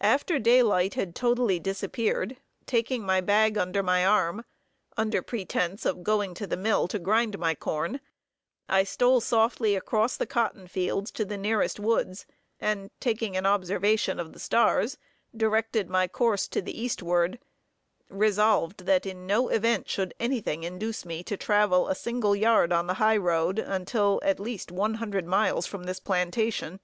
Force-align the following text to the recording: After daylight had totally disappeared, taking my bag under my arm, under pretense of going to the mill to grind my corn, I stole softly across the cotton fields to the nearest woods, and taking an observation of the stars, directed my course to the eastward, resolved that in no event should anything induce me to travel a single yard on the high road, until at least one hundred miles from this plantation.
After 0.00 0.40
daylight 0.40 0.94
had 0.94 1.14
totally 1.14 1.60
disappeared, 1.60 2.36
taking 2.66 3.06
my 3.06 3.20
bag 3.20 3.56
under 3.56 3.80
my 3.80 4.04
arm, 4.04 4.44
under 4.96 5.22
pretense 5.22 5.86
of 5.86 6.02
going 6.02 6.34
to 6.34 6.48
the 6.48 6.56
mill 6.56 6.88
to 6.88 6.98
grind 6.98 7.38
my 7.38 7.54
corn, 7.54 8.00
I 8.68 8.82
stole 8.82 9.20
softly 9.20 9.76
across 9.76 10.16
the 10.16 10.26
cotton 10.26 10.66
fields 10.66 11.12
to 11.12 11.24
the 11.24 11.38
nearest 11.38 11.78
woods, 11.78 12.26
and 12.58 12.90
taking 12.98 13.36
an 13.36 13.46
observation 13.46 14.18
of 14.18 14.32
the 14.32 14.40
stars, 14.40 14.98
directed 15.32 15.88
my 15.88 16.08
course 16.08 16.48
to 16.48 16.60
the 16.60 16.76
eastward, 16.76 17.38
resolved 18.08 18.84
that 18.86 19.06
in 19.06 19.28
no 19.28 19.48
event 19.48 19.88
should 19.88 20.12
anything 20.18 20.64
induce 20.64 21.04
me 21.04 21.22
to 21.22 21.36
travel 21.36 21.86
a 21.86 21.94
single 21.94 22.34
yard 22.34 22.72
on 22.72 22.88
the 22.88 22.94
high 22.98 23.16
road, 23.16 23.60
until 23.60 24.18
at 24.24 24.40
least 24.40 24.72
one 24.72 24.94
hundred 24.94 25.24
miles 25.28 25.66
from 25.68 25.84
this 25.84 26.00
plantation. 26.00 26.80